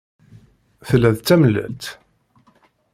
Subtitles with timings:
[0.87, 1.83] Tella d tamellalt.